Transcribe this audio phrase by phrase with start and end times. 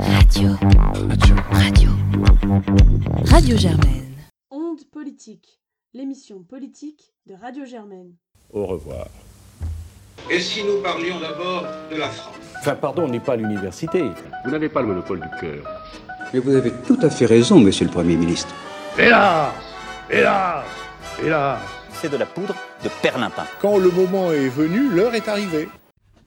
[0.00, 0.50] Radio.
[1.08, 1.36] Radio.
[1.52, 1.90] Radio.
[3.30, 4.14] Radio Germaine.
[4.50, 5.60] Onde politique,
[5.94, 8.12] l'émission politique de Radio Germaine.
[8.52, 9.06] Au revoir.
[10.30, 12.34] Et si nous parlions d'abord de la France?
[12.58, 14.02] Enfin, pardon, on n'est pas à l'université.
[14.44, 15.64] Vous n'avez pas le monopole du cœur.
[16.34, 18.54] Mais vous avez tout à fait raison, monsieur le Premier ministre.
[18.98, 19.52] Hélas
[20.10, 20.64] Hélas
[21.24, 21.60] Hélas
[21.94, 22.54] C'est de la poudre
[22.84, 23.46] de perlimpin.
[23.62, 25.68] Quand le moment est venu, l'heure est arrivée.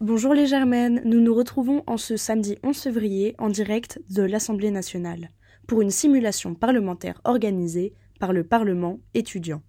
[0.01, 4.71] Bonjour les Germaines, nous nous retrouvons en ce samedi 11 février en direct de l'Assemblée
[4.71, 5.29] nationale
[5.67, 9.61] pour une simulation parlementaire organisée par le Parlement étudiant.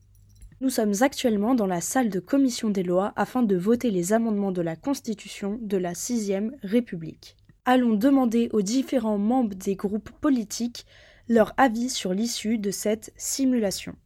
[0.61, 4.53] Nous sommes actuellement dans la salle de commission des lois afin de voter les amendements
[4.53, 7.37] de la Constitution de la 6ème République.
[7.65, 10.87] Allons demander aux différents membres des groupes politiques
[11.29, 13.97] leur avis sur l'issue de cette simulation.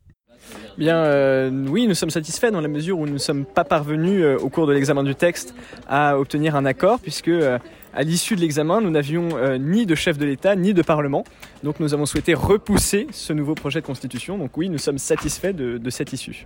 [0.76, 4.22] Bien, euh, oui, nous sommes satisfaits dans la mesure où nous ne sommes pas parvenus
[4.22, 5.54] euh, au cours de l'examen du texte
[5.88, 7.58] à obtenir un accord, puisque euh,
[7.94, 9.28] à l'issue de l'examen, nous n'avions
[9.58, 11.22] ni de chef de l'État ni de Parlement.
[11.62, 14.36] Donc nous avons souhaité repousser ce nouveau projet de constitution.
[14.36, 16.44] Donc oui, nous sommes satisfaits de cette issue.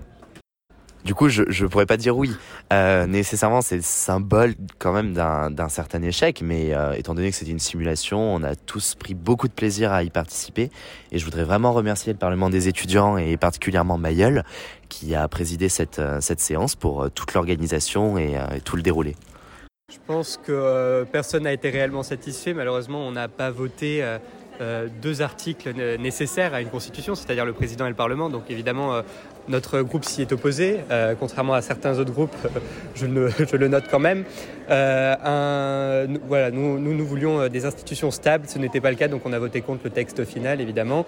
[1.05, 2.33] Du coup, je ne pourrais pas dire oui.
[2.73, 7.37] Euh, nécessairement, c'est le symbole quand même d'un certain échec, mais euh, étant donné que
[7.37, 10.71] c'était une simulation, on a tous pris beaucoup de plaisir à y participer.
[11.13, 14.43] Et je voudrais vraiment remercier le Parlement des étudiants et particulièrement Mayol,
[14.89, 19.15] qui a présidé cette, euh, cette séance pour toute l'organisation et, tout le déroulé.
[19.91, 22.53] Je pense que personne n'a été réellement satisfait.
[22.53, 24.03] Malheureusement, on n'a pas voté
[24.61, 28.29] euh, deux articles nécessaires à une constitution, c'est-à-dire le président et le Parlement.
[28.29, 29.03] Donc évidemment, euh,
[29.49, 32.35] notre groupe s'y est opposé, euh, contrairement à certains autres groupes,
[32.95, 34.25] je, le, note quand même.
[34.69, 39.39] Nous, voilà, nous, voulions des institutions stables, ce n'était pas le cas, donc on a
[39.39, 41.07] voté contre le texte final, évidemment.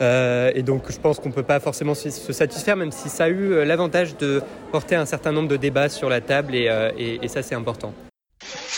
[0.00, 3.28] Et donc je pense qu'on ne peut pas forcément se satisfaire, même si ça a
[3.28, 4.42] eu l'avantage de
[4.72, 7.94] porter un certain nombre de débats sur la table, et ça c'est important.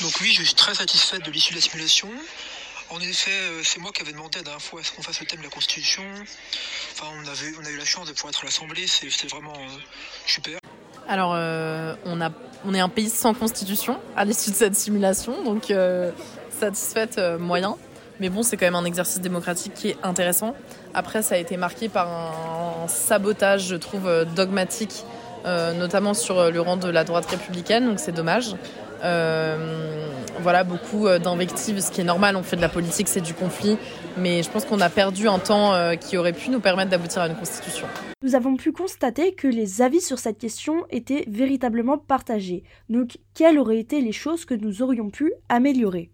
[0.01, 2.09] Donc oui, je suis très satisfait de l'issue de la simulation.
[2.93, 5.19] En effet, euh, c'est moi qui avais demandé la dernière fois à ce qu'on fasse
[5.21, 6.03] le thème de la Constitution?
[6.93, 9.79] Enfin, on, on a eu la chance de pouvoir être l'Assemblée, c'est vraiment euh,
[10.27, 10.59] super.
[11.09, 12.31] Alors, euh, on, a,
[12.67, 15.73] on est un pays sans constitution à l'issue de cette simulation, donc
[16.51, 17.77] satisfaite moyen.
[18.21, 20.55] Mais bon, c'est quand même un exercice démocratique qui est intéressant.
[20.93, 25.05] Après, ça a été marqué par un, sabotage, je trouve, dogmatique,
[25.45, 28.55] notamment sur le rang de la droite républicaine, donc c'est dommage.
[30.41, 33.77] Voilà, beaucoup d'invectives, ce qui est normal, on fait de la politique, c'est du conflit,
[34.17, 37.23] mais je pense qu'on a perdu un temps euh, qui aurait pu nous permettre d'aboutir
[37.23, 37.87] à une constitution.
[38.23, 42.63] Nous avons pu constater que les avis sur cette question étaient véritablement partagés.
[42.89, 46.11] Donc, quelles auraient été les choses que nous aurions pu améliorer?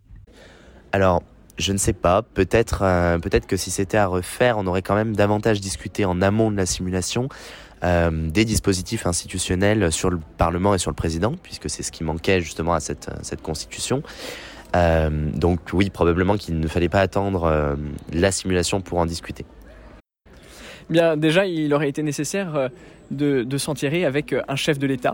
[0.92, 1.22] Alors,
[1.58, 4.94] je ne sais pas, peut-être euh, peut-être que si c'était à refaire, on aurait quand
[4.94, 7.28] même davantage discuté en amont de la simulation
[7.84, 12.04] euh, des dispositifs institutionnels sur le Parlement et sur le président, puisque c'est ce qui
[12.04, 14.02] manquait justement à cette, cette constitution.
[14.76, 17.76] Euh, donc oui, probablement qu'il ne fallait pas attendre euh,
[18.12, 19.44] la simulation pour en discuter.
[20.90, 22.70] Bien, déjà, il aurait été nécessaire
[23.10, 25.12] de, s'en tirer avec un chef de l'État,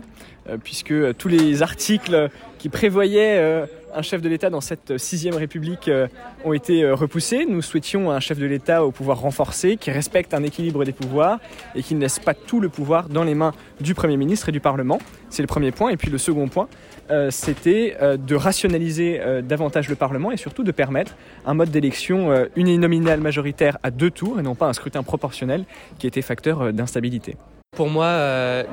[0.63, 2.29] puisque tous les articles
[2.65, 6.07] qui prévoyaient euh, un chef de l'État dans cette sixième République euh,
[6.45, 7.45] ont été euh, repoussés.
[7.47, 11.37] Nous souhaitions un chef de l'État au pouvoir renforcé, qui respecte un équilibre des pouvoirs
[11.75, 14.51] et qui ne laisse pas tout le pouvoir dans les mains du Premier ministre et
[14.51, 14.97] du Parlement.
[15.29, 15.91] C'est le premier point.
[15.91, 16.67] Et puis le second point,
[17.29, 21.15] c'était de rationaliser davantage le Parlement et surtout de permettre
[21.45, 25.65] un mode d'élection uninominal majoritaire à deux tours et non pas un scrutin proportionnel
[25.99, 27.35] qui était facteur d'instabilité.
[27.75, 28.63] Pour moi,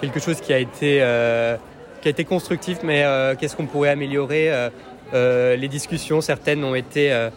[0.00, 1.00] quelque chose qui a été,
[2.00, 4.70] qui a été constructif, mais euh, qu'est-ce qu'on pourrait améliorer euh,
[5.14, 7.28] euh, Les discussions, certaines ont été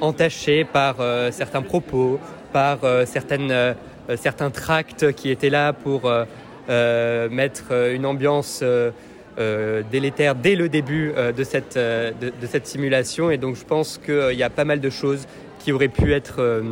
[0.00, 0.96] entachées par
[1.32, 2.20] certains propos,
[2.52, 3.74] par certaines,
[4.16, 6.10] certains tracts qui étaient là pour
[6.68, 8.62] mettre une ambiance
[9.90, 13.30] délétère dès le début de, cette, de, cette simulation.
[13.32, 15.26] Et donc je pense qu'il y a pas mal de choses
[15.58, 16.62] qui auraient pu être,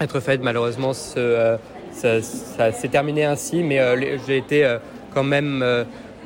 [0.00, 0.40] être faites.
[0.40, 1.58] Malheureusement, ça,
[2.22, 3.80] s'est terminé ainsi, mais
[4.24, 4.76] j'ai été
[5.12, 5.64] quand même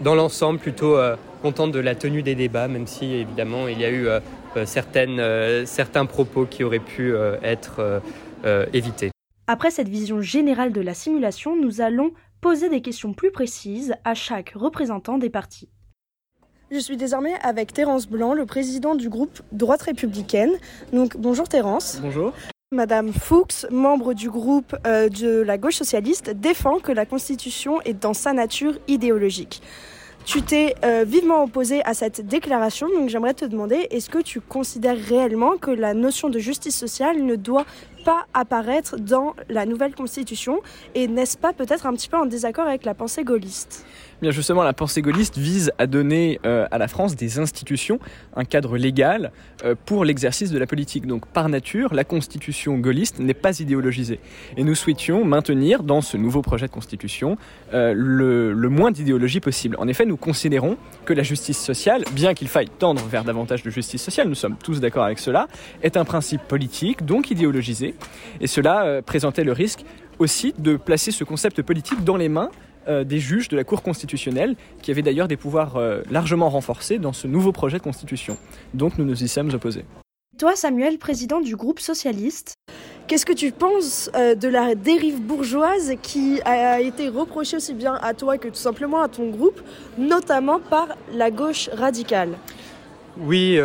[0.03, 3.85] dans l'ensemble plutôt euh, contente de la tenue des débats, même si évidemment il y
[3.85, 4.21] a eu euh,
[4.65, 8.01] certaines, euh, certains propos qui auraient pu euh, être euh,
[8.45, 9.11] euh, évités.
[9.47, 14.15] Après cette vision générale de la simulation, nous allons poser des questions plus précises à
[14.15, 15.69] chaque représentant des partis.
[16.71, 20.53] Je suis désormais avec Terence Blanc, le président du groupe Droite républicaine.
[20.93, 21.99] Donc bonjour Terence.
[22.03, 22.33] Bonjour.
[22.73, 27.93] Madame Fuchs, membre du groupe euh, de la gauche socialiste, défend que la Constitution est
[27.93, 29.61] dans sa nature idéologique.
[30.25, 34.41] Tu t'es euh, vivement opposé à cette déclaration, donc j'aimerais te demander, est-ce que tu
[34.41, 37.67] considères réellement que la notion de justice sociale ne doit
[38.05, 40.61] pas apparaître dans la nouvelle constitution
[40.95, 43.85] Et n'est-ce pas peut-être un petit peu en désaccord avec la pensée gaulliste?
[44.23, 47.99] Bien justement, la pensée gaulliste vise à donner euh, à la France des institutions,
[48.37, 49.33] un cadre légal
[49.65, 51.09] euh, pour l'exercice de la politique.
[51.09, 54.21] Donc par nature, la constitution gaulliste n'est pas idéologisée.
[54.57, 57.37] Et nous souhaitions maintenir dans ce nouveau projet de constitution
[57.75, 59.75] euh, le, le moins d'idéologie possible.
[59.81, 63.71] En effet, nous considérons que la justice sociale, bien qu'il faille tendre vers davantage de
[63.71, 65.49] justice sociale, nous sommes tous d'accord avec cela,
[65.83, 67.92] est un principe politique, donc idéologisé.
[68.41, 69.85] Et cela présentait le risque
[70.19, 72.51] aussi de placer ce concept politique dans les mains
[72.89, 76.99] euh, des juges de la Cour constitutionnelle, qui avaient d'ailleurs des pouvoirs euh, largement renforcés
[76.99, 78.37] dans ce nouveau projet de constitution.
[78.75, 79.85] Donc nous nous y sommes opposés.
[80.37, 82.55] Toi, Samuel, président du groupe socialiste,
[83.07, 87.95] qu'est-ce que tu penses euh, de la dérive bourgeoise qui a été reprochée aussi bien
[88.03, 89.61] à toi que tout simplement à ton groupe,
[89.97, 92.31] notamment par la gauche radicale?
[93.19, 93.59] Oui,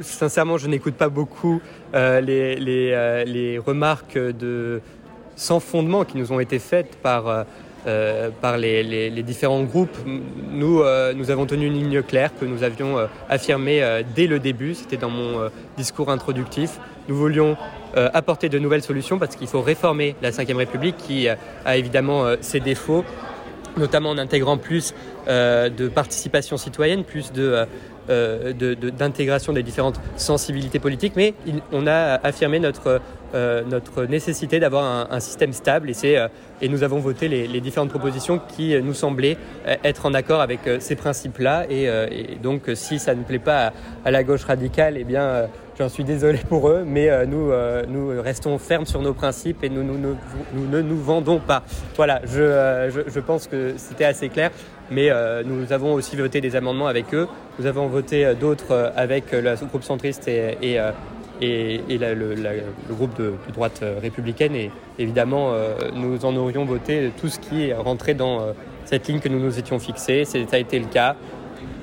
[0.00, 1.60] sincèrement, je n'écoute pas beaucoup
[1.92, 4.18] les, les, les, remarques
[5.36, 7.44] sans fondement qui nous ont été faites par
[7.86, 9.96] euh, les, différents groupes.
[10.06, 14.38] Nous, euh, nous avons tenu une ligne claire que nous avions euh, affirmée dès le
[14.38, 16.78] début, c'était dans mon discours introductif.
[17.08, 17.56] Nous voulions
[17.94, 22.60] apporter de nouvelles solutions parce qu'il faut réformer la Ve République qui a évidemment ses
[22.60, 23.04] défauts,
[23.76, 24.94] notamment en intégrant plus
[25.26, 27.66] de participation citoyenne, plus de
[28.06, 31.32] d'intégration des différentes sensibilités politiques, mais
[31.72, 33.00] on a affirmé notre
[33.34, 36.28] euh, notre nécessité d'avoir un, système stable et, euh,
[36.62, 39.36] et nous avons voté les, différentes propositions qui nous semblaient
[39.66, 41.66] euh, être en accord avec ces principes-là.
[41.68, 41.88] Et,
[42.40, 43.72] donc, si ça ne plaît pas
[44.04, 45.48] à, la gauche radicale, eh bien,
[45.78, 47.50] j'en suis désolé pour eux, mais nous,
[47.88, 51.62] nous restons fermes sur nos principes et nous, ne nous vendons pas.
[51.96, 54.50] Voilà, je, je, pense que c'était assez clair.
[54.90, 55.10] Mais
[55.44, 57.26] nous avons aussi voté des amendements avec eux.
[57.58, 60.78] Nous avons voté d'autres avec le groupe centriste et,
[61.98, 64.54] le, groupe de, droite euh, républicaine.
[64.54, 68.52] Et évidemment, euh, nous en aurions voté tout ce qui est rentré dans euh,
[68.84, 70.24] cette ligne que nous nous étions fixés.
[70.24, 71.16] Ça a été le cas.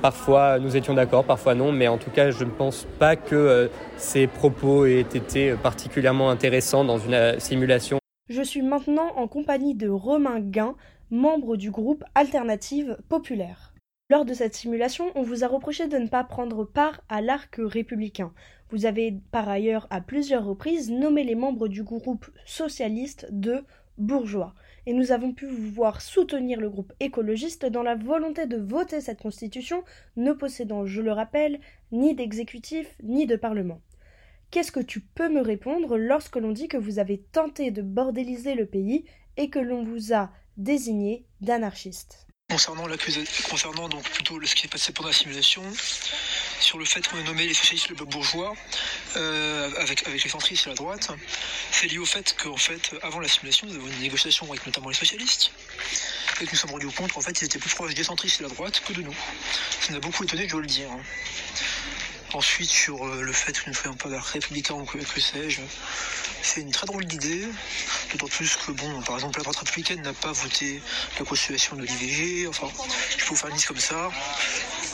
[0.01, 3.69] Parfois, nous étions d'accord, parfois non, mais en tout cas, je ne pense pas que
[3.97, 7.99] ces propos aient été particulièrement intéressants dans une simulation.
[8.27, 10.75] Je suis maintenant en compagnie de Romain Guin,
[11.11, 13.73] membre du groupe Alternative Populaire.
[14.09, 17.57] Lors de cette simulation, on vous a reproché de ne pas prendre part à l'arc
[17.59, 18.33] républicain.
[18.69, 23.63] Vous avez par ailleurs à plusieurs reprises nommé les membres du groupe socialiste de
[23.97, 24.53] bourgeois.
[24.85, 29.01] Et nous avons pu vous voir soutenir le groupe écologiste dans la volonté de voter
[29.01, 29.83] cette constitution,
[30.15, 31.59] ne possédant, je le rappelle,
[31.91, 33.81] ni d'exécutif ni de parlement.
[34.49, 38.55] Qu'est-ce que tu peux me répondre lorsque l'on dit que vous avez tenté de bordéliser
[38.55, 39.05] le pays
[39.37, 42.27] et que l'on vous a désigné d'anarchiste?
[42.49, 42.83] Concernant
[43.49, 45.61] concernant donc plutôt ce qui est passé pendant la simulation,
[46.61, 48.53] sur le fait qu'on a nommé les socialistes le bourgeois
[49.15, 51.09] euh, avec, les centristes à la droite,
[51.71, 54.89] c'est lié au fait qu'en fait, avant la simulation, nous avons une négociation avec notamment
[54.89, 55.51] les socialistes,
[56.39, 58.43] et que nous sommes rendus compte qu'en fait, ils étaient plus proches des centristes et
[58.43, 59.15] de la droite que de nous.
[59.81, 60.89] Ça nous a beaucoup étonné, je dois le dire.
[60.91, 61.01] Hein.
[62.33, 65.61] Ensuite, sur euh, le fait que nous ne soyons pas républicains ou que, sais-je,
[66.41, 67.45] c'est une très drôle d'idée,
[68.11, 70.81] d'autant plus que, bon, par exemple, la droite républicaine n'a pas voté
[71.19, 74.09] la constitution de l'IVG, enfin, peux vous faire une liste comme ça.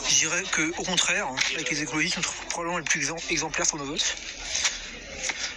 [0.08, 3.84] Je dirais qu'au contraire, avec les écologistes, nous sommes probablement les plus exemplaires sur nos
[3.84, 4.16] votes.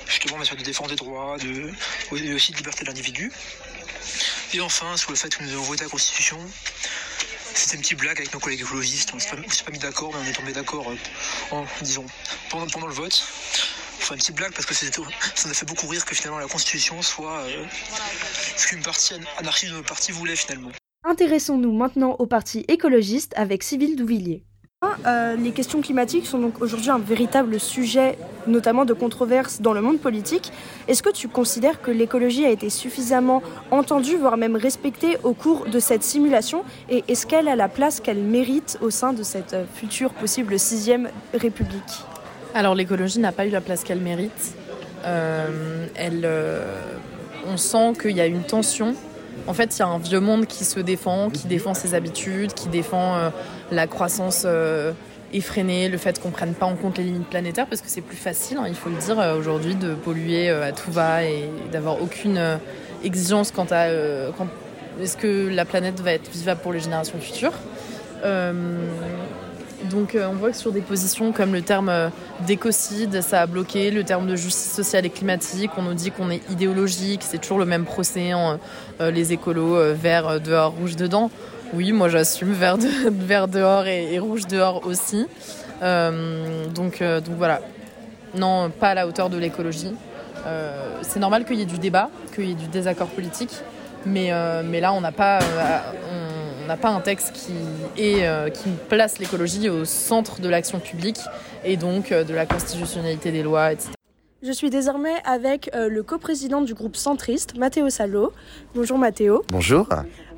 [0.08, 1.72] Justement, en matière de défense des droits, de,
[2.12, 3.32] aussi de liberté de l'individu.
[4.54, 6.38] Et enfin, sur le fait que nous avons voté la Constitution,
[7.56, 9.12] c'était une petite blague avec nos collègues écologistes.
[9.14, 9.30] On ne s'est
[9.64, 12.06] pas, mis d'accord, mais on est tombé d'accord, euh, disons,
[12.50, 13.24] pendant, pendant le vote.
[14.02, 16.48] Enfin, une petite blague parce que ça nous a fait beaucoup rire que finalement la
[16.48, 17.66] Constitution soit euh,
[18.58, 20.72] ce qu'une partie anarchiste de notre parti voulait finalement.
[21.04, 24.44] Intéressons-nous maintenant au parti écologiste avec Sybille Douvillier.
[25.08, 29.82] Euh, les questions climatiques sont donc aujourd'hui un véritable sujet, notamment de controverse dans le
[29.82, 30.52] monde politique.
[30.88, 33.42] Est-ce que tu considères que l'écologie a été suffisamment
[33.72, 36.64] entendue, voire même respectée au cours de cette simulation?
[36.88, 41.10] Et est-ce qu'elle a la place qu'elle mérite au sein de cette future possible sixième
[41.34, 42.06] République?
[42.54, 44.54] Alors l'écologie n'a pas eu la place qu'elle mérite.
[45.06, 46.64] Euh, elle, euh,
[47.48, 48.94] on sent qu'il y a une tension
[49.48, 52.54] en fait, il y a un vieux monde qui se défend, qui défend ses habitudes,
[52.54, 53.30] qui défend euh,
[53.72, 54.92] la croissance euh,
[55.34, 58.02] effrénée, le fait qu'on ne prenne pas en compte les limites planétaires, parce que c'est
[58.02, 61.50] plus facile, hein, il faut le dire, euh, aujourd'hui, de polluer à tout va et
[61.72, 62.40] d'avoir aucune
[63.04, 63.88] exigence quant à
[65.02, 67.54] est-ce que la planète va être vivable pour les générations futures.
[69.92, 72.10] Donc euh, on voit que sur des positions comme le terme euh,
[72.48, 76.30] d'écocide, ça a bloqué, le terme de justice sociale et climatique, on nous dit qu'on
[76.30, 78.58] est idéologique, c'est toujours le même procès, en,
[79.02, 81.30] euh, les écolos, vert dehors, rouge dedans.
[81.74, 82.78] Oui, moi j'assume vert,
[83.48, 85.28] dehors et, rouge dehors aussi.
[85.82, 87.04] donc,
[87.38, 87.62] voilà,
[88.36, 89.94] non, pas à la hauteur de l'écologie.
[91.02, 93.52] c'est normal qu'il y ait du débat, qu'il y ait du désaccord politique,
[94.06, 95.40] mais, là, on n'a pas,
[96.72, 97.54] n'a pas un texte qui,
[98.02, 101.20] est, qui place l'écologie au centre de l'action publique
[101.66, 103.92] et donc de la constitutionnalité des lois, etc.
[104.44, 108.34] Je suis désormais avec euh, le coprésident du groupe centriste, Matteo Salo.
[108.74, 109.44] Bonjour Matteo.
[109.50, 109.88] Bonjour.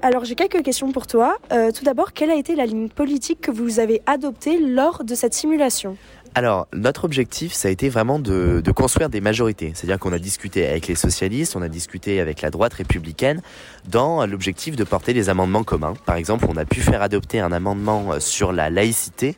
[0.02, 1.38] Alors j'ai quelques questions pour toi.
[1.54, 5.16] Euh, tout d'abord, quelle a été la ligne politique que vous avez adoptée lors de
[5.16, 5.96] cette simulation?
[6.36, 9.72] Alors, notre objectif, ça a été vraiment de, de construire des majorités.
[9.76, 13.42] C'est-à-dire qu'on a discuté avec les socialistes, on a discuté avec la droite républicaine
[13.88, 15.94] dans l'objectif de porter des amendements communs.
[16.06, 19.36] Par exemple, on a pu faire adopter un amendement sur la laïcité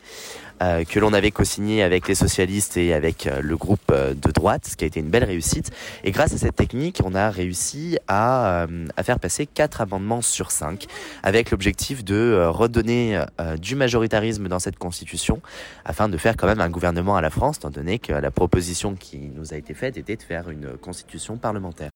[0.60, 4.66] que l'on avait co-signé avec les socialistes et avec euh, le groupe euh, de droite,
[4.66, 5.72] ce qui a été une belle réussite.
[6.04, 8.68] Et grâce à cette technique, on a réussi à,
[9.04, 10.86] faire passer quatre amendements sur cinq,
[11.24, 13.24] avec l'objectif de redonner
[13.60, 15.42] du majoritarisme dans cette constitution,
[15.84, 18.96] afin de faire quand même un gouvernement à la France, étant donné que la proposition
[18.96, 21.90] qui nous a été faite était de faire une constitution parlementaire.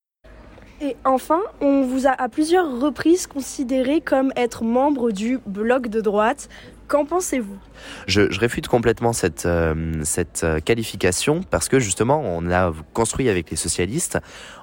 [0.82, 6.00] Et enfin, on vous a à plusieurs reprises considéré comme être membre du bloc de
[6.00, 6.48] droite.
[6.88, 7.58] Qu'en pensez-vous?
[8.06, 13.50] Je, réfute complètement cette, euh, cette euh, qualification parce que justement, on a construit avec
[13.50, 14.18] les socialistes,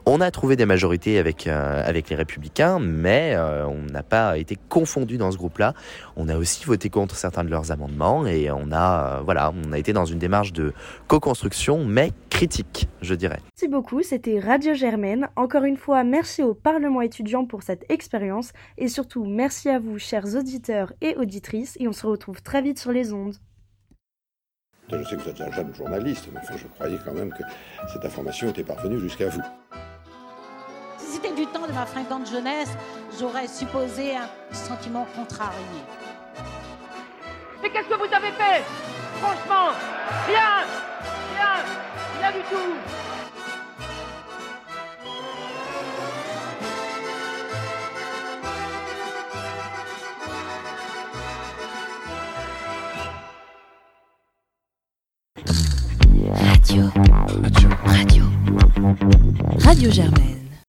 [0.05, 4.57] on a trouvé des majorités avec, euh, avec les républicains, mais on n'a pas été
[4.69, 5.73] confondu dans ce groupe-là.
[6.15, 9.77] On a aussi voté contre certains de leurs amendements et on a, voilà, on a
[9.77, 10.73] été dans une démarche de
[11.07, 13.39] co-construction, mais critique, je dirais.
[13.55, 15.27] Merci beaucoup, c'était Radio Germaine.
[15.35, 19.99] Encore une fois, merci au Parlement étudiant pour cette expérience et surtout merci à vous,
[19.99, 23.35] chers auditeurs et auditrices, et on se retrouve très vite sur les ondes.
[24.89, 27.43] Je sais que vous êtes un jeune journaliste, mais enfin, je croyais quand même que
[27.91, 29.41] cette information était parvenue jusqu'à vous.
[30.97, 32.69] Si c'était du temps de ma fringante jeunesse,
[33.19, 35.59] j'aurais supposé un sentiment contrarié.
[37.61, 38.63] Mais qu'est-ce que vous avez fait?
[39.19, 39.73] Franchement,
[40.27, 40.63] rien
[41.33, 41.63] Rien
[42.19, 43.06] Rien du tout
[59.91, 60.36] Germaine.